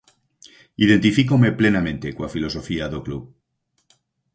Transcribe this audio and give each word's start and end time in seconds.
Identifícome 0.85 1.49
plenamente 1.59 2.07
coa 2.15 2.33
filosofía 2.35 2.85
do 2.93 2.99
club. 3.05 3.23